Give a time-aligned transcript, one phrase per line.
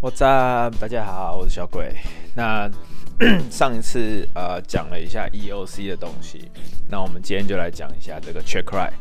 [0.00, 1.92] 我在大家好，我是小鬼。
[2.36, 2.70] 那
[3.50, 6.48] 上一次呃讲了一下 EOC 的东西，
[6.88, 8.92] 那我们今天就来讲一下这个 Checkride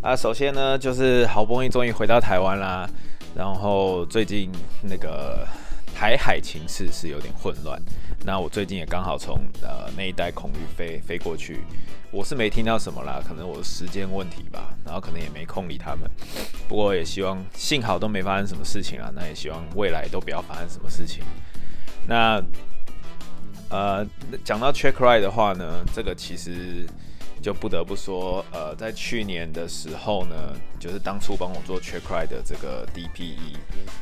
[0.00, 0.14] 啊。
[0.14, 2.88] 首先呢，就是好不容易终于回到台湾啦，
[3.34, 4.48] 然后最近
[4.82, 5.44] 那个
[5.96, 7.80] 台海情势是有点混乱。
[8.22, 11.60] 那我最近也刚好从呃那一带空域飞飞过去。
[12.10, 16.08] 我是没听到什么啦，可能我的时间问题吧，然后可能也没空理他们。
[16.68, 21.24] 不过也希望幸好都没发生什么事情啊，那也希望未来都不要发生什么事情。
[22.06, 22.42] 那
[23.70, 24.06] 呃，
[24.44, 26.86] 讲到 Checkride 的话呢，这个其实
[27.46, 30.34] 就不得不说，呃，在去年的时候呢，
[30.80, 33.56] 就是当初帮我做 Checkride 的这个 DPE，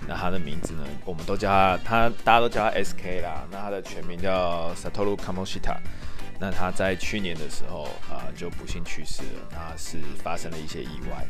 [0.09, 5.77] 那他的名字呢，我们都叫他，他大家都叫他 SK 啦，那他的全名叫 Satoru Kamoshita。
[6.41, 9.49] 那他在去年的时候啊、就不幸去世了。
[9.51, 11.27] 那是发生了一些意外。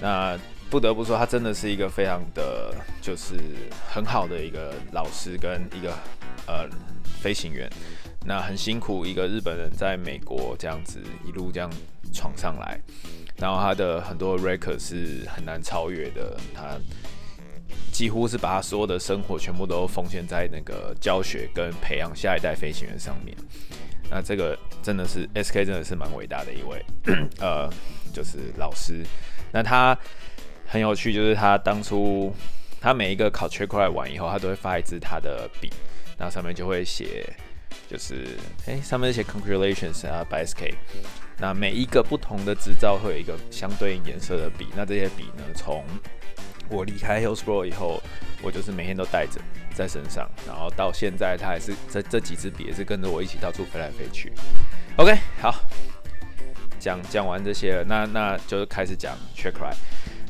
[0.00, 0.36] 那
[0.68, 3.36] 不得不说，他真的是一个非常的，就是
[3.88, 5.92] 很好的一个老师跟一个
[6.48, 6.68] 呃
[7.22, 7.70] 飞行员。
[8.24, 11.70] 那很辛苦，一个日本人在美国这样子一路这样
[12.12, 12.80] 闯上来，
[13.36, 16.36] 然后他的很多 record 是很难超越的。
[16.54, 16.78] 他
[17.92, 23.36] 几乎是把他所有的生活全部都奉献在那个教学跟培养下一代飞行员上面。
[24.10, 26.84] 那这个真的是 SK，真的是蛮伟大的一位，
[27.40, 27.70] 呃，
[28.12, 29.04] 就是老师。
[29.52, 29.96] 那他
[30.66, 32.34] 很有趣，就是他当初
[32.80, 35.70] 他每一个考 Checkride 完以后，他都会发一支他的笔，
[36.18, 37.24] 那上面就会写，
[37.88, 38.26] 就是
[38.66, 40.74] 哎、上面写 Congratulations 啊，by SK。
[41.38, 45.84] 那每一个不同的执照会有一个相对应颜色的笔，那这些笔呢，从
[46.68, 48.00] 我离开 Hillsboro 以后，
[48.42, 49.40] 我就是每天都带着
[49.74, 54.32] 在身上，然后到现在，它还是这这几支笔也是跟着我一起到处飞来飞去。
[54.96, 55.54] OK，好，
[56.78, 59.76] 讲讲完这些了，那那就是开始讲 Checkride。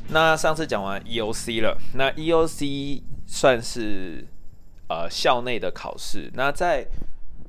[0.09, 4.25] 那上次讲完 EOC 了，那 EOC 算是
[4.89, 6.31] 呃校内的考试。
[6.35, 6.87] 那在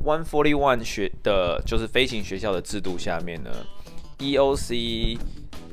[0.03, 3.49] 141学的，就是飞行学校的制度下面呢
[4.19, 5.17] ，EOC。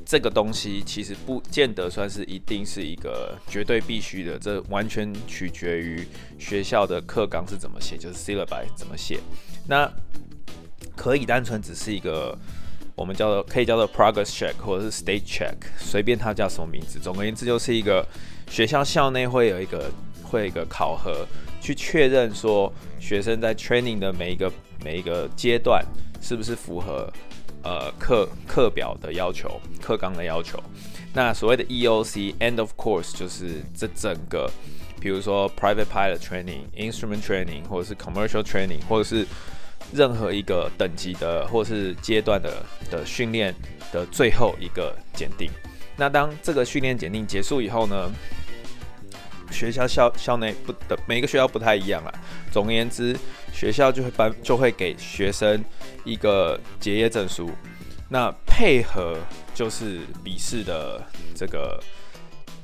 [0.05, 6.03] 这个东西其实不见得算是一定是一个绝对必须的，这完全取决于
[6.39, 9.19] 学校的课纲是怎么写，就是 syllabi 怎么写。
[9.67, 9.87] 那
[10.95, 12.35] 可以单纯只是一个
[12.95, 16.97] 我们叫做可以叫做 progress check 或者是 state check，随便它叫什么名字。
[16.97, 18.03] 总而言之，就是一个
[18.49, 19.91] 学校校内会有一个
[20.23, 21.23] 会有一个考核，
[21.61, 24.51] 去确认说学生在 training 的每一个
[24.83, 25.83] 每一个阶段
[26.21, 27.11] 是不是符合。
[27.61, 30.57] 呃，课课表的要求，课纲的要求。
[31.13, 34.49] 那所谓的 EOC end of course 就是这整个，
[35.01, 39.27] 比如说 private pilot training、instrument training，或者是 commercial training，或者是
[39.91, 43.53] 任何一个等级的或是阶段的的训练
[43.91, 45.51] 的最后一个检定。
[45.97, 48.09] 那当这个训练检定结束以后呢，
[49.51, 52.11] 学校校校内不的每个学校不太一样啦。
[52.51, 53.15] 总而言之，
[53.53, 55.63] 学校就会颁就会给学生
[56.03, 57.49] 一个结业证书，
[58.09, 59.17] 那配合
[59.53, 61.01] 就是笔试的
[61.35, 61.79] 这个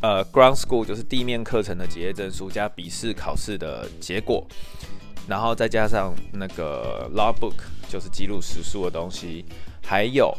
[0.01, 4.45] 呃 ground school 就是地面课程的结业证书加笔试考试的结果，
[5.27, 7.55] 然后再加上那个 logbook
[7.89, 9.45] 就是记录时数的东西，
[9.83, 10.35] 还有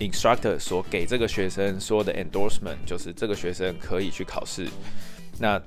[0.00, 4.68] instructor 所给这个学生说的 endorsement 就是这个学生可以去考试。
[5.40, 5.60] 那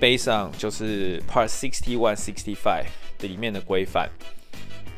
[0.00, 2.86] based on 就是 Part Sixty One Sixty Five
[3.20, 4.08] 里面的规范，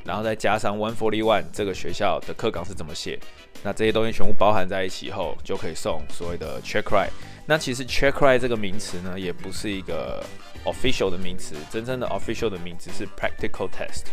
[0.05, 3.19] 然后再加上 One Forty One 这个学校的课纲是怎么写，
[3.63, 7.11] 那这些东西全部包含在一起后，就可以送所谓的 Checkride。
[7.47, 10.25] 那其实 Checkride 这个名词呢，也不是一个
[10.65, 14.07] official 的名词，真正的 official 的名词是 Practical Test。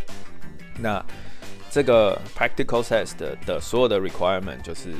[0.79, 1.05] 那
[1.69, 4.93] 这个 Practical Test 的，的所有的 requirement 就是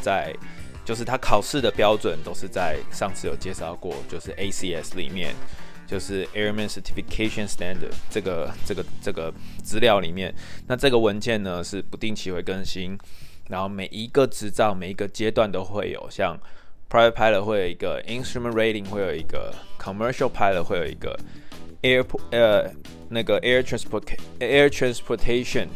[0.00, 0.34] 在。
[0.86, 5.34] 就是他考试的标准都是在上次有介绍过，就是 ACS 里面，
[5.84, 10.32] 就是 Airman Certification Standard 这个这个这个资料里面。
[10.68, 12.96] 那这个文件呢是不定期会更新，
[13.48, 16.38] 然后每一个执照每一个阶段都会有，像
[16.88, 21.18] Private Pilot 会有一个 Instrument Rating 会有一个 Commercial Pilot 会有一个
[21.82, 22.70] Air 呃
[23.08, 24.04] 那个 Air Transport
[24.38, 25.66] Air Transportation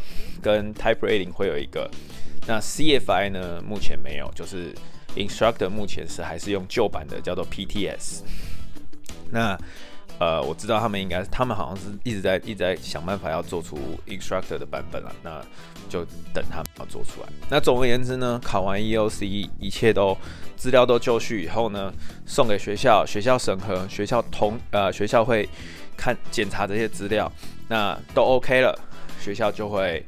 [0.40, 1.90] 跟 Type Rating 会有一个。
[2.46, 4.72] 那 CFI 呢目前没有，就是。
[5.16, 8.20] Instructor 目前是还是用旧版的，叫做 PTS。
[9.30, 9.58] 那
[10.18, 15.10] 呃，我知道他们应该，他们好像是一直在一直在想办法要做出 Instructor 的版本了。
[15.22, 15.42] 那
[15.88, 16.04] 就
[16.34, 17.28] 等他们要做出来。
[17.48, 20.16] 那总而言之呢，考完 EOC 一切都
[20.56, 21.90] 资料都就绪以后呢，
[22.26, 25.48] 送给学校，学校审核，学校同呃学校会
[25.96, 27.32] 看检查这些资料，
[27.68, 28.78] 那都 OK 了，
[29.20, 30.04] 学校就会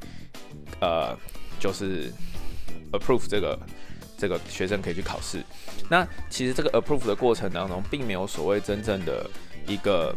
[0.80, 1.16] 呃
[1.58, 2.12] 就是
[2.92, 3.58] approve 这个。
[4.22, 5.42] 这个学生可以去考试。
[5.90, 9.28] 那其实这个 approve 的过程当中，并没有所谓真正的
[9.66, 10.14] 一个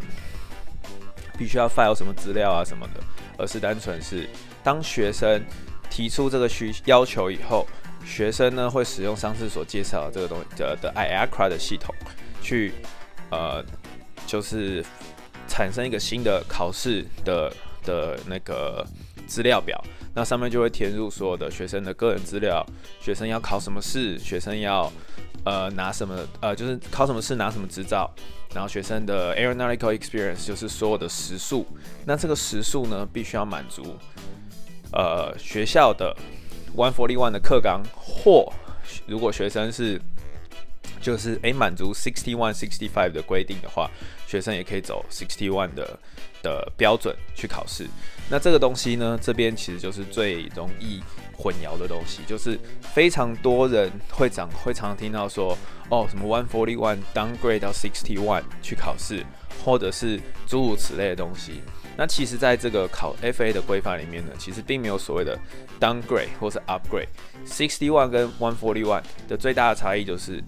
[1.40, 3.02] 必须要 file 什么资料啊什么的，
[3.36, 4.30] 而是单纯是
[4.64, 5.44] 当学生
[5.90, 7.66] 提出这个需要求以后，
[8.06, 11.96] 学生呢会使用上次所介绍的这个东西的的 iACRA 的系统
[12.44, 12.74] 去
[13.32, 13.66] 呃
[14.28, 14.86] 就是
[15.48, 17.52] 产生一个新的考试的
[17.84, 18.86] 的那个
[19.26, 19.84] 资料表。
[20.16, 22.66] 那上面就会填入所有的学生的个人资料，
[23.02, 24.92] 学生要考什么试，学生要
[25.44, 28.10] 呃拿什么呃就是考什么试拿什么执照，
[28.54, 31.66] 然后学生的 aeronautical experience 就是所有的时数，
[32.06, 33.98] 那这个时数呢必须要满足
[34.94, 36.16] 呃学校的
[36.76, 38.50] one forty one 的课纲，或
[39.06, 40.00] 如果学生是
[41.02, 43.90] 就是诶满足 sixty one sixty five 的规定的话，
[44.28, 46.00] 学生也可以走 sixty one 的
[46.42, 47.88] 的标准去考试。
[48.30, 51.02] 那这个东西呢，这边其实就是最容易
[51.38, 55.56] 混淆的东西，就是非常多人会讲，会常听到说，
[55.90, 59.24] 哦，什么 one forty one downgrade 到 sixty one 去考试，
[59.64, 61.62] 或者是诸如此类的东西。
[61.98, 65.40] 那其实在这个考 FA 的规范里面呢，其实并没有所谓的
[65.80, 67.08] downgrade 或是 upgrade。
[67.46, 70.44] sixty one 跟 one forty one 的最大的差异就是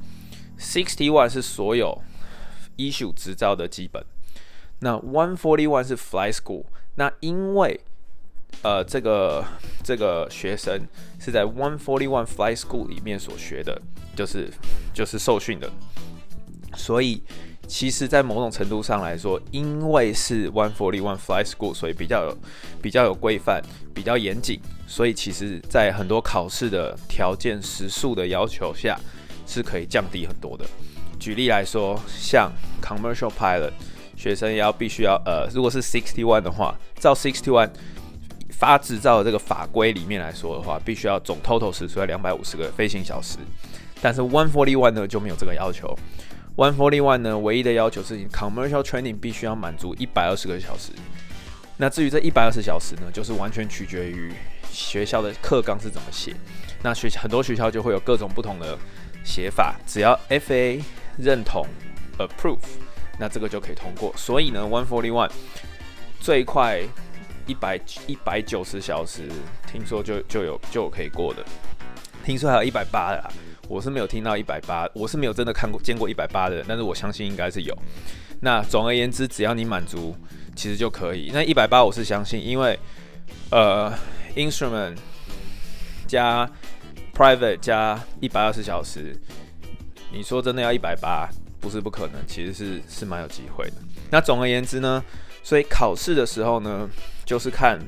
[0.59, 2.01] sixty one 是所有
[2.77, 4.03] issue 执照的基本，
[4.79, 6.65] 那 one forty one 是 fly school。
[6.95, 7.79] 那因为
[8.63, 9.45] 呃这个
[9.83, 10.87] 这个学生
[11.19, 13.81] 是在 one forty one fly school 里面所学的，
[14.15, 14.49] 就是
[14.93, 15.71] 就是受训的，
[16.75, 17.21] 所以
[17.67, 22.37] 其实，在某种程度上来说，因为是 one forty one fly school，所以比较有
[22.81, 23.61] 比较有规范，
[23.93, 28.97] 比较严谨，所以其实在很多考试的条件、时速的要求下。
[29.47, 30.65] 是可以降低很多的。
[31.19, 32.51] 举例来说，像
[32.81, 33.71] Commercial Pilot。
[34.17, 37.69] 学生要必须要呃，如果是 sixty one 的话，照 sixty one
[38.49, 43.37] 发执照的这个法规里面来说的话，必须要总 total 时数要两百五十个飞行小时。
[44.01, 45.95] 但是 one forty one 呢就没有这个要求。
[46.55, 50.91] one forty one 呢唯一的要求是你 commercial training 必须要满足一百二十个小时。
[51.77, 54.33] 那至于这一百二十小时呢，就是完全取决于
[54.71, 56.33] 学校的课纲是怎么写。
[56.81, 58.75] 那学很多学校就会有各种不同的
[59.27, 60.81] 写法，只要 FA
[61.17, 61.67] 认同
[62.17, 62.57] approve。
[63.19, 65.27] 那这个就可以通过，所以呢，one forty one
[66.19, 66.79] 最快
[67.47, 69.27] 一百一百九十小时，
[69.71, 71.43] 听说就就有就有可以过的，
[72.23, 73.31] 听说还有一百八的，
[73.67, 77.75] 我是没有听到一百八，我是没有真的看过见过一百八的，但是我相信应该是有。
[78.39, 80.15] 那总而言之，只要你满足，
[80.55, 81.31] 其实就可以。
[81.33, 82.79] 那一百八我是相信，因为
[83.49, 83.91] 呃
[84.35, 84.95] ，instrument
[86.05, 86.47] 加
[87.17, 89.19] private 加一百二十小时，
[90.13, 91.27] 你说真的要一百八？
[91.59, 93.73] 不是不可能，其实是是蛮有机会的。
[94.11, 95.03] 那总而言之呢，
[95.41, 96.87] 所以考试的时候呢，
[97.25, 97.79] 就是看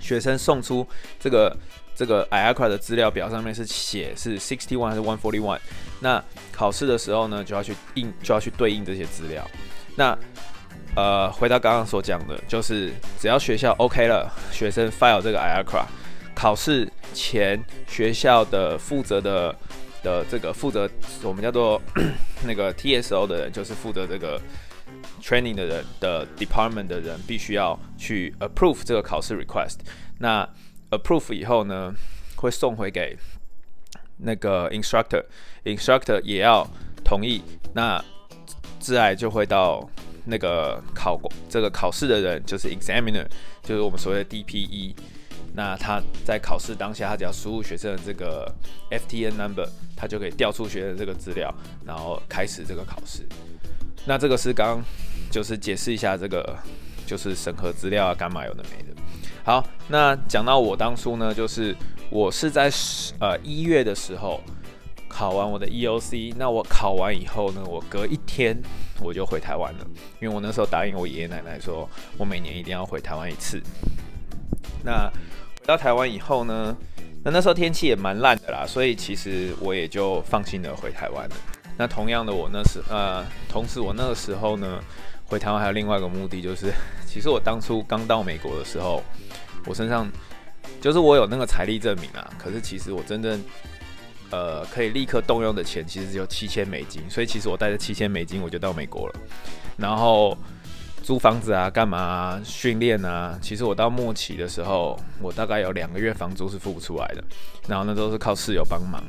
[0.00, 0.86] 学生送出
[1.20, 1.54] 这个
[1.94, 5.60] 这个 iACRA 的资料表上面是写是 sixty one 还是 one forty one。
[6.00, 9.46] 那考试的时候呢，就要去应就要去对应这些资料。
[9.94, 10.16] 那
[10.96, 15.84] 呃，回到刚刚所讲的，就是只要学校 OK 了，学生 file 这个 iACRA，
[16.34, 19.54] 考试前学校的负责的。
[20.04, 20.86] 的这个负责
[21.22, 21.80] 我们叫做
[22.46, 24.38] 那个 TSO 的人，就是负责这个
[25.22, 29.76] training 的人的 department 的人，必须要去 approve 这个考试 request。
[30.18, 30.46] 那
[30.90, 31.90] approve 以后呢，
[32.36, 33.16] 会送回给
[34.18, 36.68] 那个 instructor，instructor 也要
[37.02, 37.40] 同意。
[37.72, 37.98] 那
[38.78, 39.88] 自然就会到
[40.26, 43.24] 那个考过这个考试的人，就是 examiner，
[43.62, 44.94] 就是我们所谓的 DPE。
[45.56, 48.52] 那他在考试当下，他只要输入学生的这个
[48.90, 51.54] FTN number，他就可以调出学生这个资料，
[51.86, 53.24] 然后开始这个考试。
[54.04, 54.82] 那这个是刚
[55.30, 56.58] 就是解释一下这个
[57.06, 59.00] 就是审核资料啊，干嘛有的没的。
[59.44, 61.74] 好，那讲到我当初呢，就是
[62.10, 62.70] 我是在
[63.20, 64.40] 呃一月的时候
[65.08, 68.60] 考完我的 EOC，那我考完以后呢，我隔一天
[69.00, 69.86] 我就回台湾了，
[70.20, 73.62] 因为我那时候答应我爷爷奶奶说，我每年一定要回台湾一次。
[74.82, 75.10] 那
[75.66, 76.76] 到台湾以后呢，
[77.24, 81.36] 那那时候天气也蛮烂的啦，所以其实我也就放心的回台湾了。
[81.78, 84.78] 那同样的，我那时呃，同时我那个时候呢，
[85.24, 86.70] 回台湾还有另外一个目的，就是
[87.08, 89.02] 其实我当初刚到美国的时候，
[89.66, 90.06] 我身上
[90.80, 93.42] 就是我有那个财力证明啊，可是其实我真正
[94.30, 99.14] 呃可以立刻动用的钱，其实只有七千美金，所以其实我带着七千美金我就到美国了，
[99.78, 100.36] 然后。
[101.04, 102.40] 租房子啊，干嘛啊？
[102.42, 103.38] 训练啊？
[103.42, 107.22] 其实我到末期的时候，我大概有两个月房租是付不出来的，
[107.68, 109.04] 然后那都是靠室友帮忙。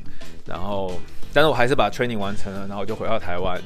[0.45, 0.91] 然后，
[1.33, 3.57] 但是我还是把 training 完成了，然后我就回到台湾。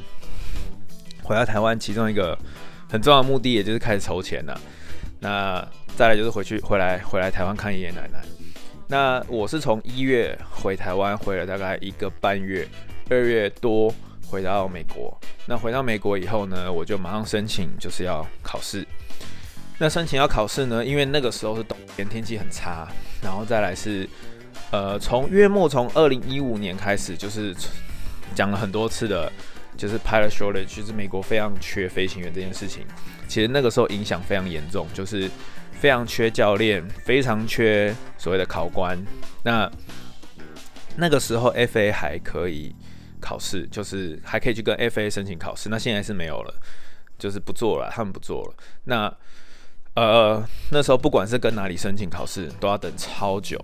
[1.23, 2.37] 回到台湾，其中一个
[2.87, 4.61] 很重要的目的，也就是开始筹钱了。
[5.19, 8.21] 那再来就是回去，回来，回来台湾看爷爷奶奶。
[8.87, 12.67] 那我是从一月回台湾，回了大概一个半月，
[13.09, 13.91] 二月多
[14.29, 15.17] 回到美国。
[15.47, 18.85] 那回到美国以后呢，我就马上申请，就是要考试。
[19.79, 22.87] 那申请要考试呢，因为那个时候是冬天，天气很差，
[23.23, 24.07] 然后再来是，
[24.71, 27.55] 呃，从约末从二零一五年开始，就是
[28.35, 29.31] 讲了很多次的，
[29.75, 32.85] 就是 pilot shortage，其实美国非常缺飞行员这件事情。
[33.27, 35.29] 其实那个时候影响非常严重，就是
[35.71, 38.97] 非常缺教练，非常缺所谓的考官。
[39.43, 39.71] 那
[40.97, 42.75] 那个时候 FA 还可以。
[43.19, 46.53] 考试就是还可以去跟 FA 申请考试，那现在是没有了，
[47.17, 48.53] 就是不做了，他们不做了。
[48.85, 49.13] 那
[49.95, 53.57] 呃那时候不管是跟哪里申请考试，都要等超久。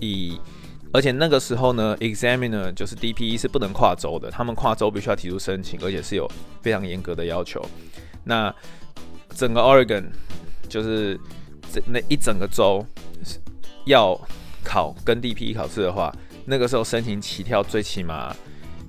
[0.00, 0.40] 以
[0.92, 6.30] 而且那个时候呢，examiner 就是 DPE 是不能跨州的，他们跨州必须要提出申请，而且是有
[6.62, 7.64] 非常严格的要求。
[8.24, 8.54] 那
[9.30, 10.06] 整个 Oregon
[10.68, 11.18] 就是
[11.72, 12.84] 这那一整个州
[13.84, 14.18] 要
[14.64, 16.12] 考跟 DPE 考试的话，
[16.46, 18.34] 那个时候申请起跳最起码。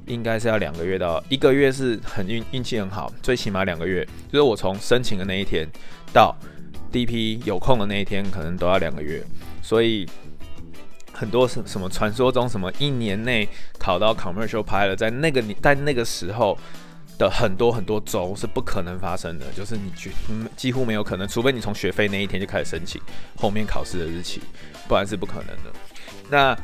[0.07, 4.03] 应该是要两个月到一个月，是很运运气很好，最起码两个月。
[4.31, 5.67] 就是我从申请的那一天
[6.13, 6.35] 到
[6.91, 9.21] DP 有空的那一天，可能都要两个月。
[9.61, 10.07] 所以
[11.11, 13.47] 很多什什么传说中什么一年内
[13.77, 16.57] 考到 Commercial Pilot，在那个你在那个时候
[17.17, 20.09] 的很多很多州是不可能发生的，就是你绝
[20.55, 23.01] 几乎没有可能，除非你从学费那一天就开始申请
[23.35, 24.41] 后面考试的日期，
[24.87, 25.71] 不然是不可能的。
[26.29, 26.57] 那。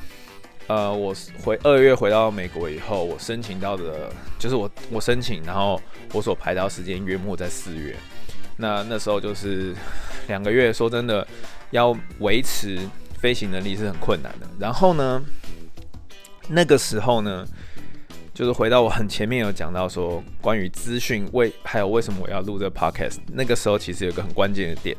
[0.68, 5.80] 呃，我回二月回到美国以后，我申请到的，就是我我申请，然后
[6.14, 7.96] 我所排到时间约莫在四月。
[8.56, 9.76] 那那时候就是
[10.28, 11.28] 两个月，说真的，
[11.72, 12.80] 要维持
[13.20, 14.48] 飞行能力是很困难的。
[14.58, 15.22] 然后呢，
[16.48, 17.46] 那个时候呢，
[18.34, 24.96] 就是回到我很前面有讲到说，关于资讯为还有为什么我要录这个 podcast，那个时候其实有个很关键的点。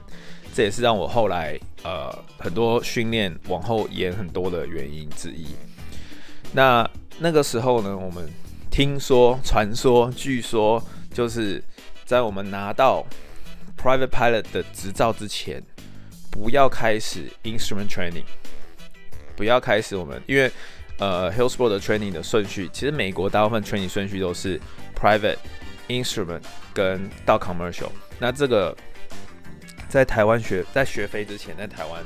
[0.54, 5.49] 这也是让我后来呃很多训练往后延很多的原因之一。
[6.52, 8.25] 那那个时候呢，我们
[8.70, 10.80] 听说、传说、据说，
[11.12, 11.61] 就是
[12.04, 13.04] 在我们拿到
[13.76, 15.61] private pilot 的执照之前，
[16.30, 18.25] 不要开始 instrument training，
[19.34, 20.49] 不要开始我们，因为
[20.99, 24.61] 呃 Hillsboro 的 training 的顺序，其实美国大部分 training 顺序都是
[24.96, 25.38] private
[25.88, 26.42] instrument
[26.73, 28.76] 跟到 commercial，那这个。
[29.95, 32.03] 在台湾学，在学飞之前，在台湾，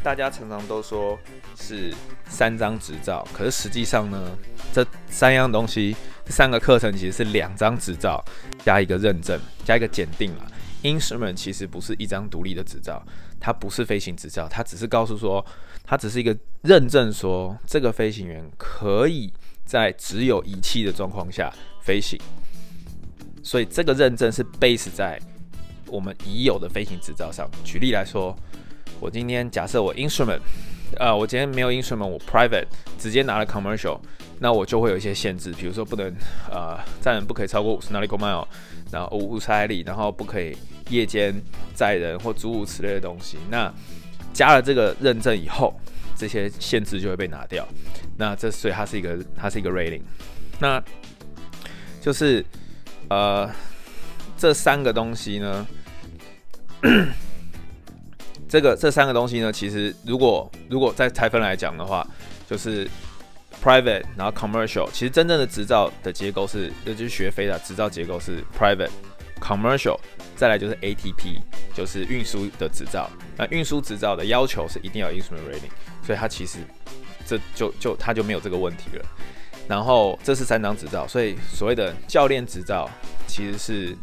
[0.00, 1.18] 大家常常都说
[1.56, 1.92] 是
[2.28, 4.38] 三张执照，可是实际上呢，
[4.72, 8.24] 这三样东西，这三个课程其实是两张执照
[8.64, 10.46] 加一个认证，加一个检定啊。
[10.84, 13.04] Instrument 其实不是一张独立的执照，
[13.40, 15.44] 它不是飞行执照，它只是告诉说，
[15.84, 19.32] 它只是一个认证，说这个飞行员可以
[19.64, 22.16] 在只有仪器的状况下飞行，
[23.42, 25.20] 所以这个认证是 base 在。
[25.92, 28.34] 我们已有的飞行执照上，举例来说，
[28.98, 30.40] 我今天假设我 instrument，
[30.98, 32.64] 呃，我今天没有 instrument，我 private
[32.98, 34.00] 直接拿了 commercial，
[34.40, 36.10] 那我就会有一些限制，比如说不能
[36.50, 38.46] 呃载人不可以超过五十 nautical mile，
[38.90, 40.56] 然后五十海里，然后不可以
[40.88, 41.34] 夜间
[41.74, 43.36] 载人或诸如此类的东西。
[43.50, 43.70] 那
[44.32, 45.78] 加了这个认证以后，
[46.16, 47.68] 这些限制就会被拿掉。
[48.16, 50.00] 那这所以它是一个它是一个 rating，
[50.58, 50.82] 那
[52.00, 52.42] 就是
[53.10, 53.50] 呃
[54.38, 55.66] 这三个东西呢。
[58.48, 62.06] 这个这三个东西呢，其实如果如果在拆分来讲的话，
[62.46, 62.86] 就是
[63.62, 64.86] private，然后 commercial。
[64.92, 68.90] 其实真正的执照的结构是，也就是学飞的执照结构是 private、
[69.40, 69.96] commercial，
[70.36, 71.40] 再来就是 ATP，
[71.72, 73.08] 就是运输的执照。
[73.38, 75.72] 那运输执照的要求是一定要 instrument rating，
[76.04, 76.58] 所以它其实
[77.24, 79.04] 这就就它就没有这个问题了。
[79.66, 82.90] 然后这是三张执照，所以所谓的教练执照
[83.26, 83.96] 其实是。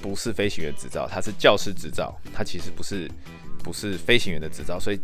[0.00, 3.10] 不是飞行员执照，它是教师执照，它其实不是
[3.62, 5.00] 不是飞行员的执照，所以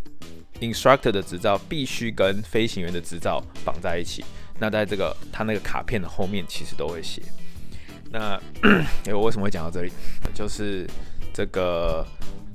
[0.61, 4.25] instructor 的执照必须跟飞行员的执照绑在一起。
[4.61, 7.21] 那在这个他那个卡片的后面，其实都会写。
[8.13, 8.41] 那
[9.07, 9.91] 诶，我为什么会讲到这里？
[10.33, 10.89] 就是
[11.33, 12.07] 这个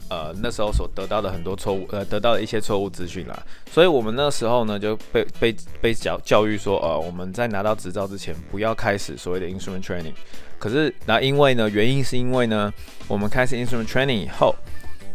[0.09, 3.45] 呃那时候所得到的很多错误，呃得到的一些错误资讯啦。
[3.69, 10.13] 所以我们那时候呢就被被被教教育说，呃我们在拿到执照之前，不要开始所谓的 instrument training。
[10.59, 12.71] 可是，那因为呢，原因是因为呢，
[13.07, 14.53] 我们开始 instrument training 以后，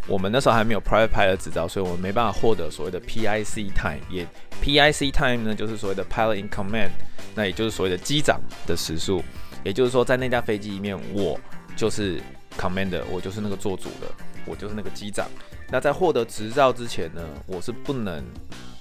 [0.08, 4.00] 我们那时候还没有 private pilot 执照，所以我们没办法获得所谓的 PIC time。
[4.08, 4.26] 也
[4.62, 6.88] PIC time 呢，就是所谓的 pilot in command，
[7.34, 9.22] 那也就是所谓的机长的时速。
[9.62, 11.38] 也就是说，在那架飞机里面，我
[11.76, 12.18] 就是
[12.58, 14.10] commander，我就是那个做主的，
[14.46, 15.28] 我就是那个机长。
[15.70, 18.24] 那在获得执照之前呢，我是不能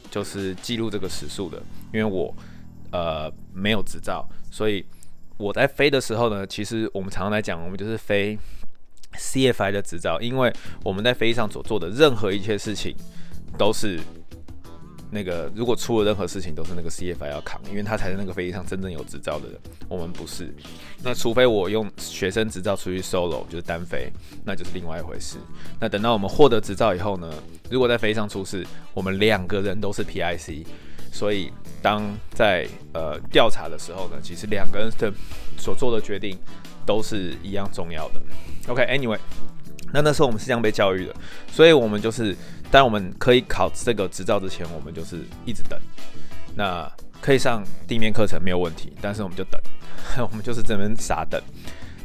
[0.09, 1.61] 就是记录这个时速的，
[1.93, 2.33] 因为我
[2.91, 4.85] 呃没有执照，所以。
[5.37, 8.37] 我在飞的时候呢，其实我们常常来讲，我们就是飞
[9.17, 12.95] CFI 的执照，因为我们在飞机上所做的任何一切事情
[13.57, 13.99] 都是
[15.11, 20.51] 那个如果出了任何事情，都是那个 CFI 要扛，因为他才是那个飞机上真正有执照的人，我们不是。
[21.03, 24.11] 那除非我用学生执照出去 solo，就是单飞，
[24.43, 25.37] 那就是另外一回事。
[25.79, 27.31] 那等到我们获得执照以后呢，
[27.69, 30.65] 如果在飞机上出事，我们两个人都是 PIC，
[31.13, 31.49] 所以
[31.81, 32.03] 当
[32.33, 35.13] 在呃调查的时候呢，其实两个人的
[35.57, 36.37] 所做的决定
[36.85, 38.21] 都是一样重要的。
[38.67, 39.19] OK，Anyway。
[39.95, 41.13] 那那时候我们是这样被教育的，
[41.51, 42.35] 所以我们就是，
[42.71, 45.79] 当我们可以考这个执照之前，我们就是一直等。
[46.55, 46.91] 那
[47.21, 49.61] 可以上地面课程没有问题，但是我们就等，
[50.17, 51.39] 我们就是这边傻等。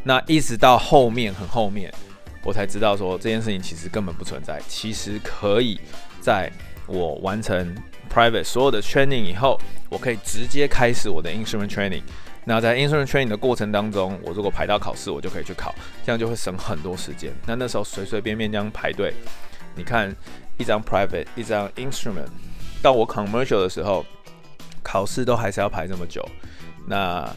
[0.04, 1.90] 那一直到后面很后面，
[2.44, 5.80] 我才知道说这件事情其实根本不存在，其实可以
[6.20, 6.52] 在
[6.86, 7.74] 我完成
[8.08, 12.02] private 所有的 training 以后，我可以直接开始我的 instrument training。
[12.44, 15.74] 那在 instrument training 的过程当中，我如果排到考试，我就可以去考，
[16.04, 17.30] 这样就会省很多时间。
[17.46, 19.12] 那那时候随随便便这样排队，
[19.76, 20.14] 你看
[20.56, 22.28] 一张 private，一张 instrument，
[22.82, 24.04] 到我 commercial 的时候，
[24.82, 26.26] 考试都还是要排这么久。
[26.86, 27.28] 那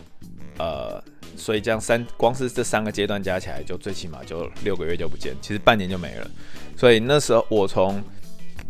[0.57, 1.03] 呃，
[1.35, 6.31] 所以这样三光是这三个阶段加起来，就最起码就六个月就不见，其实半年就没了。
[6.77, 8.01] 所以那时候我从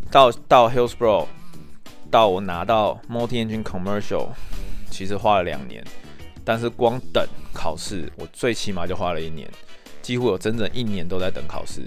[0.10, 1.28] 到到 Hillsboro
[2.12, 4.28] 到我拿到 multi engine commercial，
[4.92, 5.84] 其实花了两年。
[6.44, 9.50] 但是光等考试，我最起码就花了一年，
[10.02, 11.82] 几乎有整整一年都在等考试。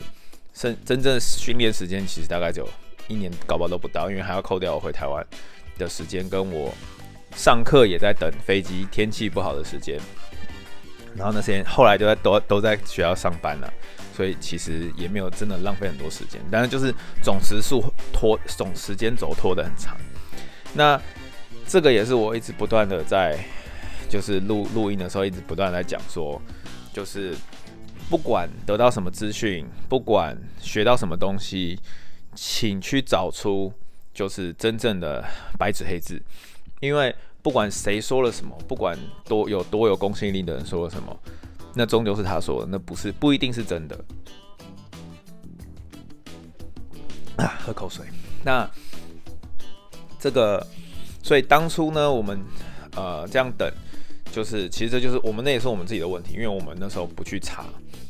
[0.52, 2.66] 真真正训练时间其实大概就
[3.08, 5.26] 一年，搞不好都不到，因为还要扣掉我回台湾
[5.76, 6.72] 的时间，跟我
[7.34, 10.00] 上课也在等飞机天气不好的时间。
[11.16, 13.72] 然后那些后来就在都都在学校上班了，
[14.16, 16.40] 所以其实也没有真的浪费很多时间。
[16.50, 19.96] 但是就是总时数拖，总时间轴拖得很长。
[20.74, 21.00] 那
[21.66, 23.38] 这个也是我一直不断的在。
[24.06, 26.40] 就是录录音的时候，一直不断在讲说，
[26.92, 27.34] 就是
[28.08, 31.80] 不管得到什么资讯，不管学到什么东西，
[32.32, 33.72] 请去找出
[34.12, 35.24] 就是真正的
[35.58, 36.22] 白纸黑字，
[36.78, 37.12] 因为
[37.42, 41.18] 不管谁说了什么，不管多有多有公信力的人说了什么，
[41.74, 43.98] 那终究是他说的，那不是不一定是真的。
[47.58, 48.06] 喝口水。
[48.44, 48.70] 那
[50.24, 50.66] 这个，
[51.22, 52.40] 所以当初呢，我们
[52.96, 53.70] 呃这样等。
[54.32, 57.66] 就是，其实这就是我们，那也是我们自己的问题，因为我们那时候不去查，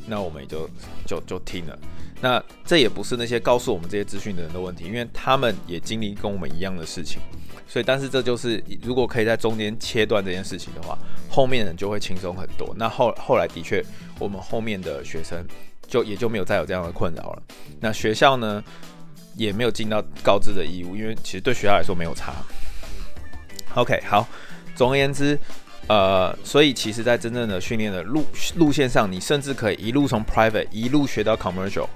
[0.06, 0.66] 那我们也就
[1.04, 1.78] 就就听了。
[2.22, 7.20] 那这也不是那些告诉我们这些资讯的人的问题，因为他们也经历跟我们一样的事情。
[7.68, 10.96] 所以，但是这就是如果可以在中间切断这件事情的话，
[11.28, 12.72] 后面人就会轻松很多。
[12.78, 13.84] 那后后来的确，
[14.18, 15.44] 我们后面的学生
[15.86, 17.42] 就也就没有再有这样的困扰了。
[17.80, 18.64] 那学校呢，
[19.36, 22.34] 也没有尽到告知的义务，因为其实对学校来说没有差。
[23.74, 24.26] OK，好，
[24.74, 25.38] 总而言之。
[25.86, 28.24] 呃，所以其实，在真正的训练的路
[28.56, 31.86] 路线上，你甚至可以一路从 private 一路学到 commercial，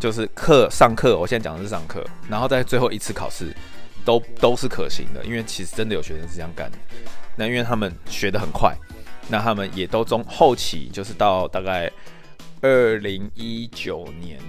[0.00, 3.54] 就是课上课，我现在讲的是上课，然后在最后一次考试，
[4.04, 6.78] 都都是可行的，因为其实真的有学生是这样干的。
[7.36, 8.76] 那因为他们学得很快，
[9.28, 11.88] 那他们也都中后期，就是到大概
[12.60, 14.40] 二零一九年、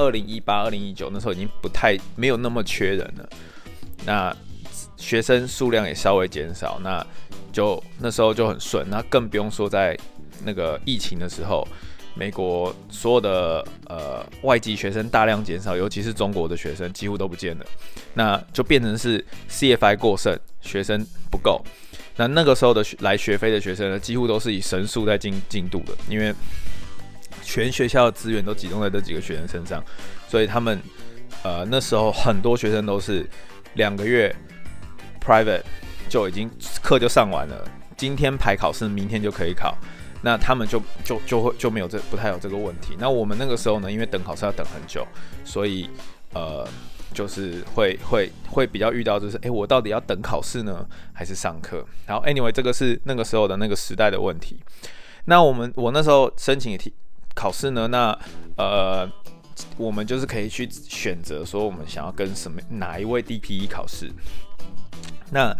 [0.00, 3.28] 二零一八、二零一九那时候，已经不太没有那么缺人了。
[4.06, 4.34] 那
[4.96, 7.06] 学生数量也稍微减少，那
[7.52, 9.96] 就那时候就很顺，那更不用说在
[10.42, 11.66] 那个疫情的时候，
[12.14, 17.66] 美国所有的呃外籍学生大量减少，尤其是中国的学生几乎都不见了，
[18.14, 21.62] 那就变成是 CFI 过剩，学生不够。
[22.16, 26.34] 那那个时候的来学飞的学生呢，几乎都是以神速在进进度的，因为
[27.42, 29.82] 全学校的资源都集中在这几个学生身上，
[30.28, 30.80] 所以他们
[31.42, 33.28] 呃那时候很多学生都是
[33.74, 34.34] 两个月。
[35.22, 35.60] Private
[36.08, 36.50] 就已经
[36.82, 39.76] 课就上完了，今天排考试，明天就可以考，
[40.22, 42.96] 那他们就就就会就没有这不太有这个问题。
[42.98, 45.06] 那我们那个时候呢，因为等考试要等很久，
[45.44, 45.90] 所以
[46.32, 46.66] 呃
[47.12, 51.84] 就是会会会比较遇到就是，诶，我到底要等考试呢，还是上课？
[52.06, 54.58] 然后 Anyway，这个是那个时候的那个时代的问题。
[55.26, 56.94] 那我们我那时候申请题
[57.34, 58.18] 考试呢，那
[58.56, 59.08] 呃
[59.76, 64.10] 我们就是可以去选择说我们想要跟什么哪一位 DPE 考试。
[65.30, 65.56] 那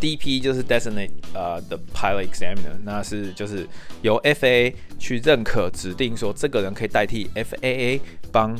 [0.00, 3.66] DP 就是 Designate 呃、uh, the Pilot Examiner，那是就是
[4.02, 8.54] 由 FA 去认可指定说这个人可以代替 FAA 帮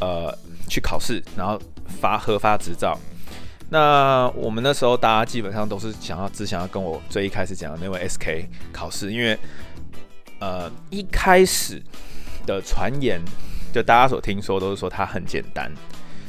[0.00, 0.36] 呃
[0.68, 2.98] 去考试，然后发核发执照。
[3.70, 9.38] 那我们那时候大家基本上都是想要只想要跟我最一开始讲的那位 SK 考试，因为
[10.44, 11.80] 呃一开始
[12.44, 13.18] 的传言
[13.72, 15.72] 就大家所听说都是说它很简单，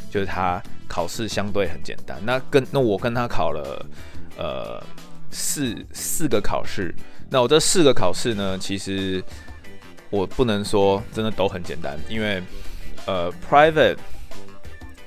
[0.10, 0.62] 就是它。
[0.88, 3.86] 考试相对很简单，那跟那我跟他考了，
[4.38, 4.82] 呃，
[5.32, 6.94] 四四个考试，
[7.30, 9.22] 那我这四个考试呢，其实
[10.12, 12.42] 我不能说真的都很简单，因为
[13.08, 13.98] 呃，private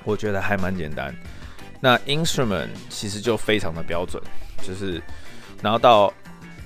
[0.03, 1.15] 我觉得还蛮简单。
[1.79, 4.21] 那 instrument 其实就非常的标准，
[4.61, 5.01] 就是
[5.63, 6.13] 然后到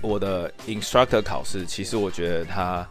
[0.04, 2.88] 我的 instructor 考试，其实我觉得他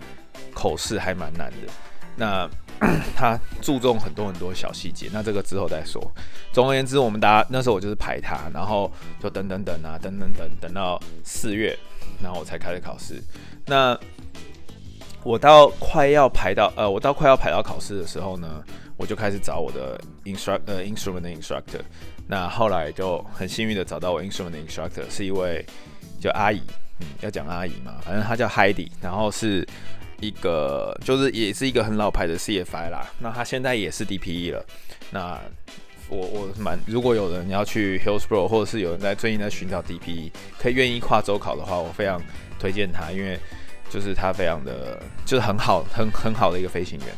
[0.53, 1.73] 口试还蛮难的。
[2.17, 2.49] 那
[3.15, 6.03] 他注重很多很多小细节，那这个之后再说。
[6.53, 8.91] 总而言之，我们大家那时候我就是排他，然后
[9.23, 11.79] 就等等等啊，等等等等到四月，
[12.21, 13.23] 然后我才开始考试。
[13.67, 13.97] 那
[15.23, 18.65] 我到快要排到呃，我到快要排到考试的时候呢，
[18.97, 21.83] 我就开始找我的 instruct 呃 instrument instructor。
[22.27, 25.65] 那后来就很幸运的找到我 instrument instructor，是一位
[26.21, 26.61] 叫阿姨，
[27.03, 29.67] 嗯，要讲阿姨嘛，反正她叫 Heidi，然后是。
[30.21, 34.65] 一个就是也是一个很老牌的 CFI 啦，那他现在也是 DPE 了。
[35.11, 35.37] 那
[36.09, 42.23] 我我蛮如果有人要去 Hillsboro，或者是有人在最近在寻找 DPE，可以愿意跨州考的话，我非常
[42.57, 43.37] 推荐他，因为
[43.91, 47.09] 就是他非常的就是很好很很好的一个飞行员，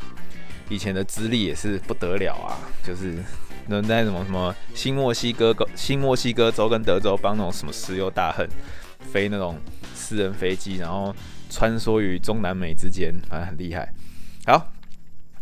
[0.71, 3.23] 以前的资历也是不得了啊，就是
[3.67, 8.49] 能在什么什么新墨西哥新墨西哥州跟德州帮那种什么石油大亨
[9.05, 9.57] 飞那种
[9.95, 11.15] 私人飞机，然后。
[11.51, 13.89] 穿梭于中南美之间，反正很厉害。
[14.45, 14.73] 好，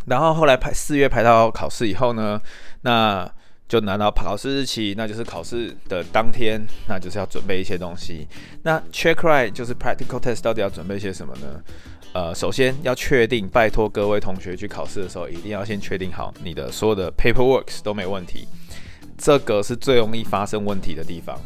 [0.05, 2.39] 然后后来排四月排到考试以后呢，
[2.83, 3.27] 那
[3.67, 8.29] 就拿到考试日期，那就是考试的当天，那就是要准备一些东西。
[8.63, 11.63] 那 check ride 就是 practical test，到底要准备些什么呢？
[12.13, 18.47] 呃，首先要确定，拜托各位同学去考试的时候，一定要先确定好你的所有的 paperworks 都没问题，
[19.17, 21.41] 这个是最容易发生问题的地方。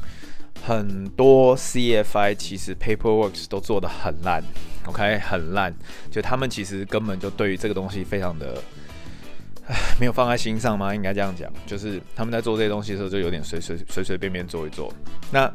[0.66, 4.42] 很多 CFI 其实 paperworks 都做得很烂
[4.86, 5.72] ，OK，很烂，
[6.10, 8.60] 就他们其实根本就对于这个东西非常的，
[9.68, 10.92] 唉，没有放在心上吗？
[10.92, 14.92] 应该这样讲，就是他们在做这些东西的时候就有点随随随随便便做一做。
[15.30, 15.48] 那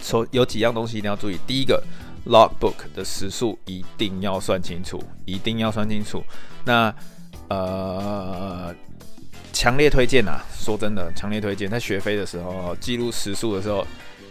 [0.00, 1.80] 说有几样东西一定要注意，第一个
[2.26, 6.24] logbook 的时数一定要算清楚，一定要算清楚。
[6.64, 6.92] 那
[7.48, 8.74] 呃。
[9.52, 10.42] 强烈推荐啊！
[10.52, 11.68] 说真的，强烈推荐。
[11.68, 13.86] 在学飞的时候，记录时速的时候，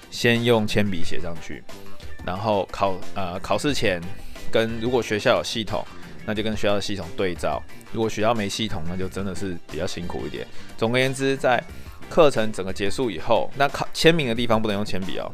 [0.09, 1.63] 先用铅笔写上去。
[2.25, 4.01] 然后考呃考试前，
[4.51, 5.85] 跟如果学校有系统，
[6.25, 7.61] 那就跟学校的系统对照。
[7.91, 10.45] 如果学校没系统，那就真的是比较辛苦一点。
[10.77, 11.63] 总而言之，在
[12.09, 15.31] 课程整个结束以后，那考签名的地方不能用铅笔哦，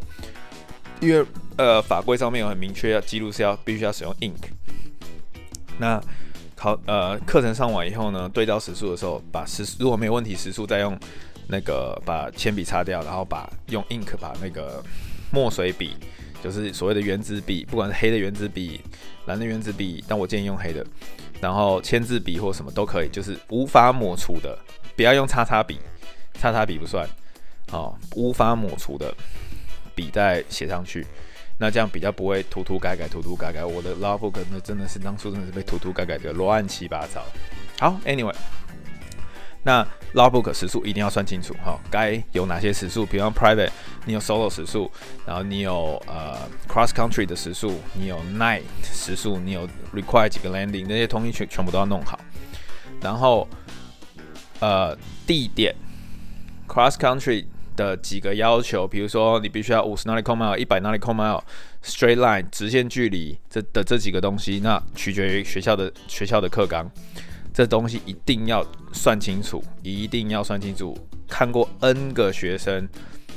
[1.02, 1.26] 因为
[1.58, 4.36] 呃法规上面有很明确要记录是要必须要使用 ink。
[5.78, 6.02] 那
[6.66, 10.98] 考呃，课程上完以后呢，对照时数的时候，把时如果没有问题，时数再用
[11.48, 14.84] 那个把铅笔擦掉，然后把用 ink 把那个
[15.32, 15.96] 墨水笔，
[16.44, 18.82] 就是所谓的原子笔，不管是黑的原子笔、
[19.28, 20.84] 蓝的原子笔，但我建议用黑的，
[21.40, 24.58] 然后签字笔或什么都可以，就是无法抹除的，
[24.96, 25.78] 不要用叉叉笔，
[26.34, 27.08] 叉叉笔不算，
[27.74, 29.14] 哦，无法抹除的
[29.94, 31.06] 笔再写上去。
[31.58, 33.64] 那这样比较不会涂涂改改，涂涂改改。
[33.64, 37.24] 我的 logbook 那真的是当初真的是被涂涂改改的乱七八糟。
[37.80, 38.36] 好，anyway，
[39.64, 43.06] 那 logbook 时速一定要算清楚哈，该有哪些时速？
[43.06, 43.70] 比方 private，
[44.06, 44.92] 你有 solo 时速，
[45.26, 46.38] 然后你有呃
[46.68, 52.20] cross country 的时速，你有 night 时速，你有 require 几个 landing，那些东西全全部都要弄好。
[53.02, 53.48] 然后
[54.60, 54.94] 呃
[55.26, 55.74] 地点
[56.68, 57.46] cross country。
[57.76, 61.42] 的几个要求，比如说你必须要五十 nautical mile、一百 nautical mile、
[61.84, 66.90] straight line 直线距离这的这几个东西，那取决于学校的学校的课纲，
[67.54, 70.98] 这东西一定要算清楚，一定要算清楚。
[71.28, 72.88] 看过 N 个学生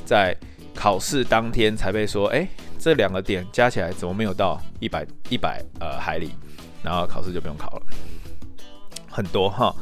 [0.04, 0.36] 在
[0.74, 2.46] 考试当天才被说，哎，
[2.78, 6.30] 这两个点加起来怎么没有到一百一百呃海里，
[6.82, 7.86] 然后考试就不用考了，
[9.10, 9.74] 很多哈。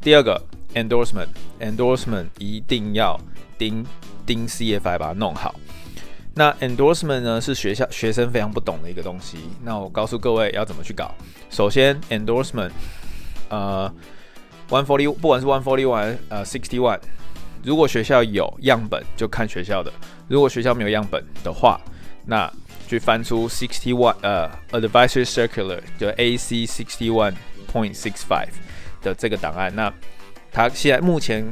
[0.00, 0.40] 第二个
[0.74, 3.18] endorsement，endorsement 一定要。
[3.62, 3.86] 盯
[4.26, 5.54] 盯 CFI 把它弄好。
[6.34, 9.38] 那 endorsement 呢，是学校学生非常不懂的一个东西。
[9.62, 11.14] 那我告诉各位要怎么去搞。
[11.48, 12.72] 首先 endorsement，
[13.50, 13.92] 呃
[14.68, 16.98] ，one forty 不管是 one forty one 呃 sixty one，
[17.62, 19.92] 如果学校有样本就看学校的；
[20.26, 21.80] 如果学校没有样本的话，
[22.26, 22.52] 那
[22.88, 27.34] 去翻出 sixty one 呃 advisory circular 就 AC sixty one
[27.72, 28.48] point six five
[29.02, 29.72] 的这个档案。
[29.76, 29.92] 那
[30.50, 31.44] 它现在目前。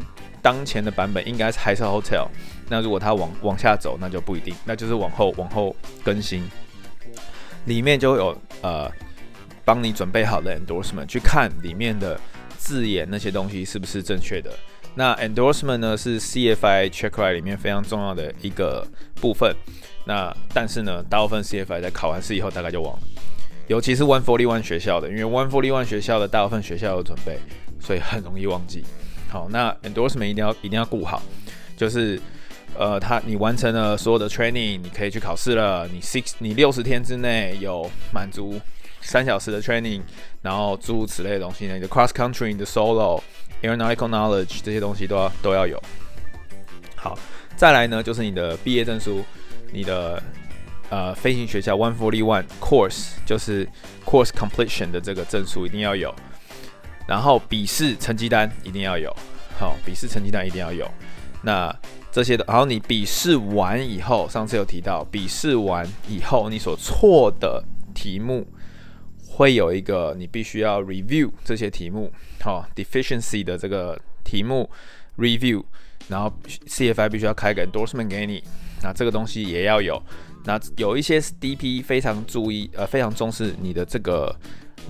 [0.43, 2.27] 当前的版本应该是还是 hotel，
[2.69, 6.43] 那如果它往往下走，那就不一定，那就是往后往后更新，
[7.67, 8.91] 里面就有呃
[9.65, 12.19] 帮你准备好的 endorsement，去看里面的
[12.57, 14.51] 字眼那些东西是不是正确的。
[14.95, 18.87] 那 endorsement 呢是 CFI checkride 里面非常重要的一个
[19.21, 19.55] 部分。
[20.05, 23.03] 那但是呢，大部分 CFI 在考完试以后大概就忘了，
[23.69, 27.39] 尤其是 One Forty One 学校的，因为 One Forty One 学校的大部分学校有准备，
[27.79, 28.83] 所以很容易忘记。
[29.31, 31.23] 好，那 endorsement 一定要一定要顾好，
[31.77, 32.21] 就是
[32.77, 35.87] 呃，他你完成了所有的 training，你可以去考试了。
[35.87, 38.61] 你 six 你六十天之内有满足
[39.01, 40.03] 三小时的 training，
[40.43, 43.23] 然后诸如此类的东西呢，你的 cross country、你的 solo、
[43.63, 45.81] aeronautical knowledge 这些东西都要都要有。
[46.97, 47.19] 好，
[47.57, 49.25] 再来呢就是你的毕业证书，
[49.73, 50.23] 你的
[50.91, 53.67] 呃飞行学校 one forty one course 就是
[54.05, 56.15] course completion 的这个证书一定要有，
[57.07, 59.15] 然后笔试成绩单一定要有，
[59.59, 60.89] 好，笔试成绩单一定要有。
[61.43, 61.75] 那
[62.13, 68.47] 这些的，然后你笔试完以后，上次有提到，笔试完以后你所错的题目
[69.27, 74.69] 会有一个你必须要 review 这些题目，好，deficiency 的这个题目
[75.17, 75.65] review，
[76.09, 76.33] 然后
[76.67, 78.43] CFI 必须要开个 endorsement 给你，
[78.83, 80.01] 那这个东西也要有。
[80.45, 84.35] 那有一些 DP 非常注意，呃，非常重视你的这个。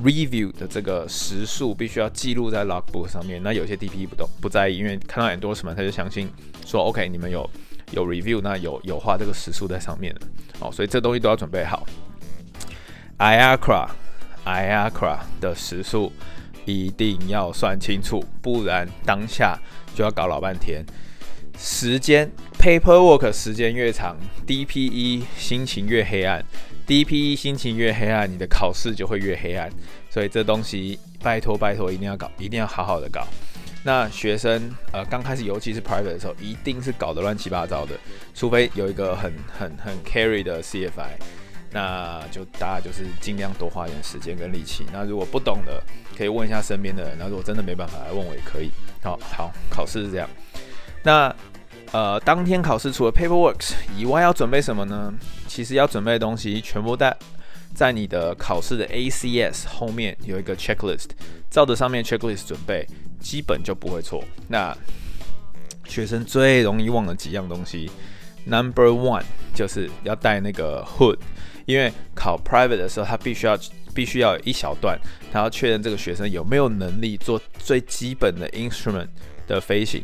[0.02, 3.42] Review 的这个时数必须要记录在 logbook 上面。
[3.42, 6.28] 那有些 DP 不懂不在意，因为看到 endorsement 他就相信
[6.64, 7.48] 说 OK，你们有
[7.92, 10.20] 有 review，那有有画这个时数在上面的
[10.60, 11.86] 哦，所以这东西都要准备好。
[13.18, 13.88] IACRA
[14.46, 16.10] IACRA 的时数
[16.64, 19.58] 一定要算清楚，不然当下
[19.94, 20.84] 就要搞老半天。
[21.58, 26.42] 时间 paperwork 时间越长，DPE 心情越黑暗。
[26.90, 29.70] 第一批心情越黑暗，你的考试就会越黑暗。
[30.10, 33.24] 所以这东西拜托拜托，一定要搞，一定要好好的搞。
[33.84, 37.92] 那学生呃刚开始，尤其是 private 的时候，一定是搞得乱七八糟的，
[38.34, 41.12] 除非有一个很很很 carry 的 CFI，
[41.70, 44.84] 那就大家就是尽量多花点时间跟力气。
[44.92, 45.80] 那如果不懂的，
[46.18, 47.16] 可以问一下身边的人。
[47.16, 48.68] 那如果真的没办法来问我也可以。
[49.00, 50.28] 好好，考试是这样。
[51.04, 51.32] 那
[51.92, 55.14] 呃，当天考试除了 paperworks 以外，要准备什么呢？
[55.50, 57.14] 其实要准备的东西全部在
[57.74, 61.08] 在你的考试的 ACS 后面有一个 checklist，
[61.50, 62.86] 照着上面 checklist 准备，
[63.18, 64.22] 基本就不会错。
[64.46, 64.72] 那
[65.86, 67.90] 学生最容易忘的几样东西
[68.44, 71.18] ，Number one 就是要带那个 hood，
[71.66, 73.58] 因为考 private 的时候，他必须要
[73.92, 74.96] 必须要有一小段，
[75.32, 79.08] 他要确认这个学生有没有能力做最基本的 instrument
[79.48, 80.00] 的飞行。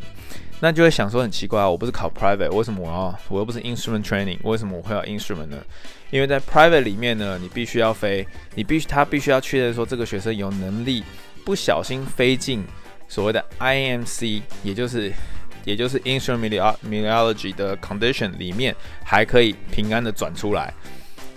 [0.59, 5.57] 那就会想说很奇怪啊，我不是考 private，为什么我要我又不是 instrument training，为什么我会要 instrument 呢？
[6.09, 11.03] 因为在 private 里面呢，你必须要飞，你必须他必须要确认说这个学生有能力
[11.45, 12.63] 不小心飞进
[13.07, 15.13] 所谓的 IMC，也就是
[15.63, 16.49] 也就是 instrument
[16.83, 20.73] meteorology 的 condition 里面，还可以平安的转出来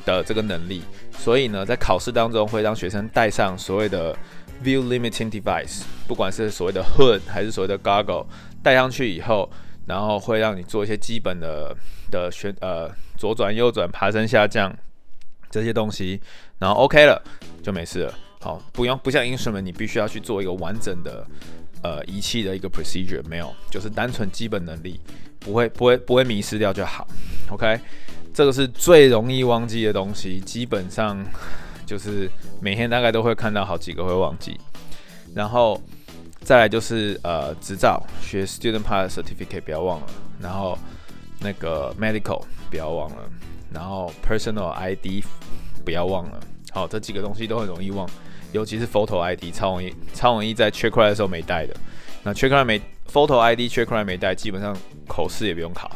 [0.06, 0.82] 的这个能力。
[1.18, 4.16] 所以呢，在考试当中会让学生带上所谓的
[4.64, 8.24] view limiting device，不管是所谓的 hood 还是所谓的 goggle。
[8.62, 9.50] 戴上去以后，
[9.86, 11.74] 然后会让你做一些基本的
[12.10, 14.74] 的旋呃左转右转爬升下降
[15.50, 16.20] 这些东西，
[16.58, 17.22] 然后 OK 了
[17.62, 18.14] 就没事了。
[18.40, 21.26] 好，不用不像 instrument，你必须要去做一个完整的
[21.82, 25.00] 呃仪器的一个 procedure，没有，就是单纯基本能力，
[25.38, 27.06] 不会不会不会迷失掉就好。
[27.50, 27.78] OK，
[28.32, 31.22] 这个是最容易忘记的东西，基本上
[31.84, 34.58] 就是每天大概都会看到好几个会忘记，
[35.34, 35.80] 然后。
[36.42, 40.06] 再来就是呃执照，学 Student Pilot Certificate 不要忘了，
[40.40, 40.76] 然后
[41.38, 43.30] 那个 Medical 不要忘了，
[43.72, 45.22] 然后 Personal ID
[45.84, 46.40] 不要忘了。
[46.72, 48.08] 好，这几个东西都很容易忘，
[48.52, 51.76] 尤其是 Photo ID 超容易，超容易在 Check r i 的时候没带的。
[52.22, 52.80] 那 Check r i 没
[53.12, 54.76] Photo ID Check r i 没带，基本上
[55.06, 55.90] 口试也不用考，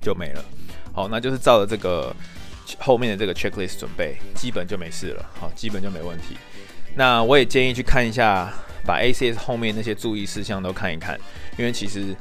[0.00, 0.44] 就没了。
[0.92, 2.14] 好，那就是照着这个
[2.78, 5.26] 后面的这个 Checklist 准备，基本就没事了。
[5.40, 6.36] 好，基本就没问题。
[6.94, 8.52] 那我也建议去看一下。
[8.86, 11.18] 把 ACS 后面那些注意事项都看一看，
[11.58, 12.14] 因为其实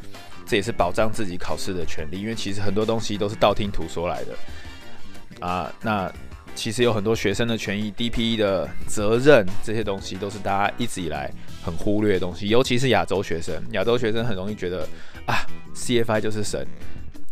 [0.45, 2.19] 这也是保障自己考试的权利。
[2.19, 5.71] 因为其实很多东西都是道听途说来的啊。
[5.82, 6.12] 那
[6.56, 11.32] 其实有很多学生的权益、DPE 的责任这些东西，都是大家一直以来
[11.63, 12.47] 很忽略的东西。
[12.47, 14.88] 尤其是亚洲学生，亚洲学生很容易觉得
[15.26, 15.45] 啊
[15.76, 16.65] ，CFI 就是神，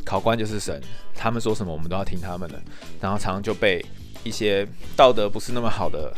[0.03, 0.81] 考官就是神，
[1.13, 2.59] 他们说什么我们都要听他们的，
[2.99, 3.85] 然后常常就被
[4.23, 6.11] 一些道德不是那么好的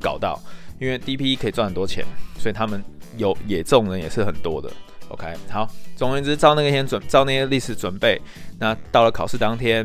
[0.00, 0.40] 搞到。
[0.80, 2.04] 因为 DP 可以赚很多钱，
[2.38, 2.82] 所以他们
[3.16, 4.68] 有也这种人也是很多的。
[5.10, 8.20] OK，好，总而言之，照那个天准，照那些历史准备，
[8.58, 9.84] 那到了考试当天，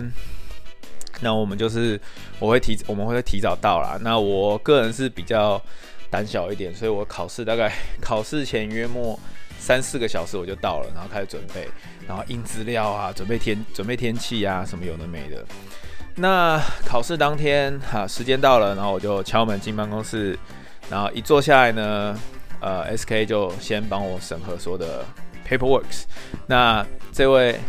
[1.20, 2.00] 那我们就是
[2.40, 3.98] 我会提，我们会提早到啦。
[4.02, 5.62] 那我个人是比较
[6.10, 9.20] 胆小一点，所以我考试大概 考试前约莫
[9.58, 11.68] 三四个小时我就到了，然后开始准备，
[12.08, 15.44] 然后印资料啊，准备天准备天气啊，什么有的没的。
[16.18, 20.38] 那考试当天哈，时间到了，然后我就敲门进办公室。
[20.90, 22.18] 然后一坐下来呢，
[22.62, 25.04] 呃，SK 就先帮我审核所有的
[25.48, 26.04] paperworks。
[26.48, 27.60] 那这位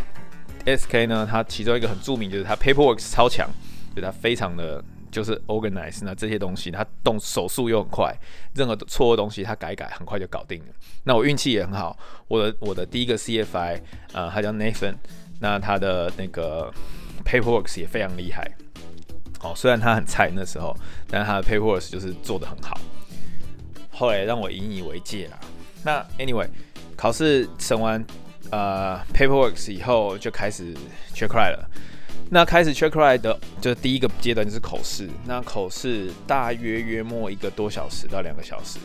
[0.65, 3.49] SK 呢，他其中一个很著名就是他 paperworks 超强，
[3.95, 5.99] 就他非常的就是 organize。
[6.03, 8.15] 那这些东西他动手速又很快，
[8.53, 10.65] 任何错误东西他改改很快就搞定了。
[11.03, 13.81] 那我运气也很好，我的我的第一个 CFI，
[14.13, 14.95] 呃，他叫 Nathan，
[15.39, 16.71] 那他的那个
[17.25, 18.45] paperworks 也非常厉害。
[19.41, 20.75] 哦，虽然他很菜那时候，
[21.09, 22.77] 但是他的 paperwork 就是做得很好。
[23.97, 25.39] 后来让我引以为戒啦。
[25.83, 26.47] 那 anyway，
[26.95, 28.05] 考试审完
[28.51, 30.73] 呃 paperwork 以后，就开始
[31.15, 31.69] checkride 了。
[32.29, 35.09] 那开始 checkride 的，就第一个阶段就是口试。
[35.25, 38.79] 那口试大约约莫一个多小时到两个小时。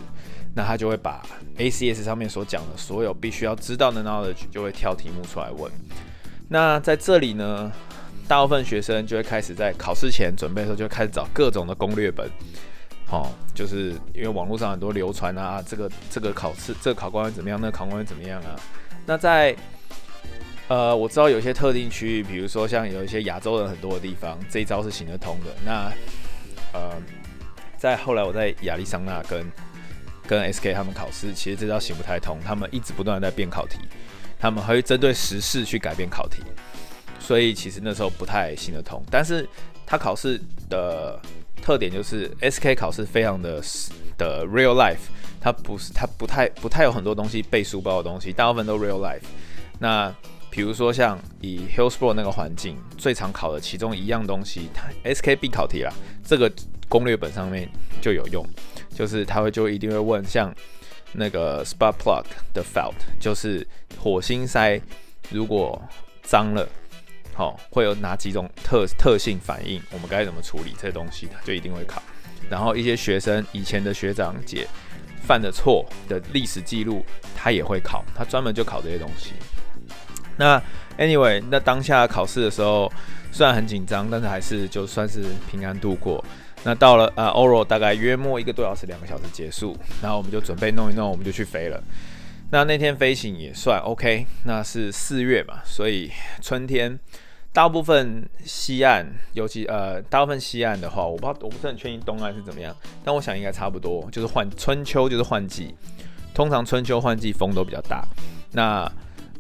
[0.55, 1.23] 那他就会把
[1.57, 5.71] ACS 上面所讲的所有必须要知道的 knowledge 就会挑题目出来问。
[6.49, 7.73] 那在这里呢，
[8.29, 12.31] 大部分学生就会开始在考试前准备的时候就开始找各种的攻略本。
[13.13, 18.59] 哦，就是因为网络上很多流传啊，这个这个考试这个考官会怎么样，那个考官会怎么样啊？
[19.05, 19.55] 那在
[20.69, 25.55] 呃，我知道有些特定区域，比如说像有一些亚洲人很多的地方，这一招是行得通的。
[25.63, 25.93] 那
[26.73, 26.95] 呃，
[27.77, 29.45] 在后来我在亚利桑那跟
[30.27, 33.79] 跟 SK 他们考试，其实这招行不太通，他们一直不断的在变考题，
[34.39, 36.43] 他们会针对时事去改变考题，
[37.19, 39.05] 所以其实那时候不太行得通。
[39.11, 39.47] 但是
[39.85, 41.21] 他考试的
[41.63, 43.63] 特点就是 SK 考试非常的
[44.19, 45.09] 的 real life，
[45.41, 49.23] 它不是它不太不太有很多东西背书包的东西，大部分都 real life。
[49.79, 50.15] 那
[50.51, 55.93] 比如说像以 Hillsboro 那个环境最常考的其中一样东西，它 SK 必考题啦，
[56.25, 56.53] 这个
[56.89, 57.69] 攻略本上面
[58.03, 58.47] 就有用，
[58.95, 60.55] 就是他会就一定会问像
[61.13, 63.67] 那个 spark plug 的 felt，就是
[63.99, 64.79] 火星塞
[65.31, 65.81] 如果
[66.23, 66.69] 脏了，
[67.35, 72.03] 好会有哪几种特特性反应，我们该怎么处理这些东西，它就一定会考。
[72.51, 74.67] 然后一些学生以前的学长姐
[75.23, 77.05] 犯的错的历史记录，
[77.37, 79.33] 他也会考，他专门就考这些东西。
[80.37, 80.61] 那
[80.99, 82.91] anyway，那当下考试的时候
[83.31, 86.23] 虽然很紧张，但是还是就算是平安度过。
[86.65, 91.83] 那到了呃 oral 大概约莫一个多小时、两个小时结束，然后我们就准备弄一弄，我们就去飞了。
[92.51, 96.99] 那那天飞行也算 OK，那是四月嘛，所以春天
[97.53, 105.75] 大部分西岸，尤其呃大部分西岸的话，我不知道，我不是很确定东岸是怎么样，但我想应该差不多，就是换春秋就是换季，
[106.33, 108.03] 通常春秋换季风都比较大。
[108.53, 108.91] 那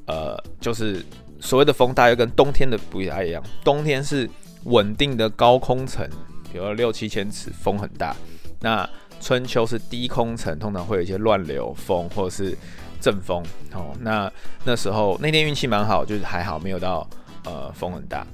[0.06, 1.02] 呃，就是
[1.40, 3.42] 所谓的风大，又跟冬天的不太一样。
[3.64, 4.28] 冬天是
[4.64, 6.06] 稳定的高空层，
[6.52, 8.14] 比如六七千尺，风很大。
[8.60, 8.88] 那
[9.20, 12.56] 春秋是低空层，通常会有一些乱流风或者是
[13.00, 13.42] 阵风。
[13.72, 14.30] 哦，那
[14.64, 17.08] 那时候那天运气蛮好，就是还好没有到
[17.44, 18.26] 呃风很大，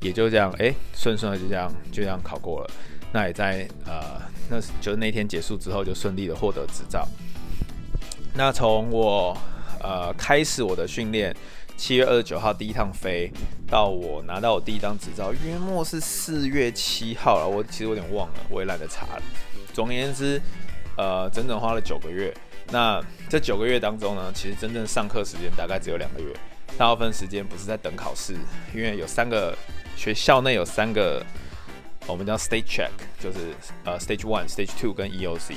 [0.00, 2.70] 也就这样，哎、欸，顺顺的就这样就这样考过了。
[3.12, 7.06] 那也在呃，那就是那天结束之后，就顺利的获得执照。
[8.34, 9.36] 那从我。
[9.78, 11.36] 呃，开始我的训练，
[11.76, 13.30] 七月二十九号第一趟飞，
[13.68, 17.46] 到我拿到我第一张执照，约莫是四月七号了。
[17.46, 19.22] 我其实有点忘了，我也懒得查了。
[19.72, 20.40] 总而言之，
[20.96, 22.34] 呃，整整花了九个月。
[22.72, 26.34] 那这九个月当中呢，其实真正上课时间大概只有两个月，
[26.78, 28.34] 大部分时间不是在等考试，
[28.74, 29.56] 因为有三个
[29.96, 31.24] 学校内有三个，
[32.06, 35.54] 我们叫 stage check，就是呃 stage one、stage two 跟 EOC。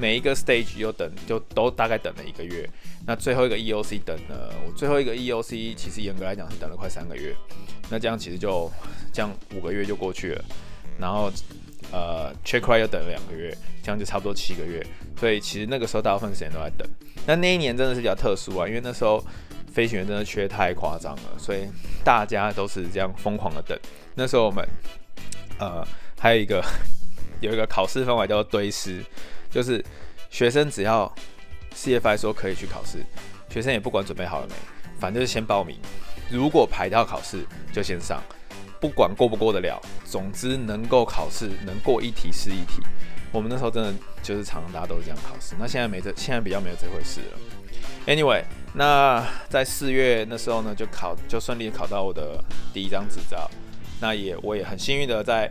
[0.00, 2.68] 每一个 stage 又等，就都大概等了一个月。
[3.04, 7.34] 那最后一个 EOC 等了，我最后一个 EOC 其实严格来讲是等了快三个月。
[7.90, 8.70] 那这样其实就
[9.12, 10.44] 这样五个月就过去了。
[11.00, 11.32] 然后
[11.90, 14.86] 呃 check r i 又等了两个月，这样就差不多七个月。
[15.18, 16.88] 所以其实那个时候大部分时间都在等。
[17.26, 19.20] 那那一年真的是比较特殊啊，因为那时候
[19.78, 21.68] 飞行员真的缺太夸张了，所以
[22.02, 23.78] 大家都是这样疯狂的等。
[24.16, 24.68] 那时候我们
[25.60, 25.86] 呃
[26.18, 26.60] 还有一个
[27.40, 29.04] 有一个考试方法叫做堆尸。
[29.48, 29.82] 就是
[30.30, 31.10] 学生只要
[31.76, 32.98] CFI 说可以去考试，
[33.48, 34.54] 学生也不管准备好了没，
[34.98, 35.78] 反正就是先报名。
[36.28, 38.20] 如果排到考试就先上，
[38.80, 42.82] 不管过不过得了，总之能够考试能过一题是一题。
[43.30, 45.54] 我们那时候真的就是常常大家都是这样考试。
[45.56, 47.38] 那现在没这，现在比较没有这回事了。
[48.08, 48.42] Anyway，
[48.74, 53.50] 那在四月那时候呢，就考就顺利考到我的第一张执照。
[54.00, 55.50] 那也我也很幸运的在。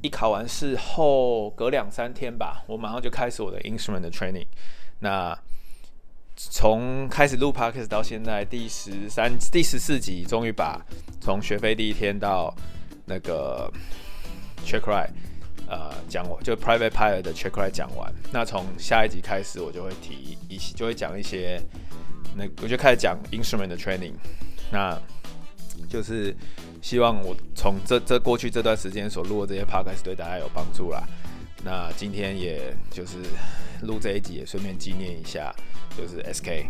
[0.00, 4.46] 一考完试后，隔两三天吧，我马上就开始我的 instrument 的 training。
[5.00, 5.36] 那
[6.36, 10.80] 从开始录 podcast 到现在第十三、第十四集，终于把
[11.20, 12.54] 从学飞第一天到
[13.06, 13.68] 那个
[14.64, 15.10] checkride
[15.66, 18.14] 呃讲我，就 private pilot 的 checkride 讲完。
[18.32, 21.60] 那从下一集开始，我就会提一些就会讲一些，
[22.36, 24.14] 那我就开始讲 instrument 的 training。
[24.70, 24.98] 那
[25.88, 26.34] 就是
[26.82, 31.02] 希望我从这这过去这段时间所录的这些 podcast 对大家有帮助啦。
[31.64, 33.18] 那今天也就是
[33.82, 35.54] 录这一集，也顺便纪念一下，
[35.96, 36.66] 就是 SK。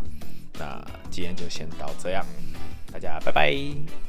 [0.59, 2.25] 那今天就先到这样，
[2.93, 4.08] 大家拜拜。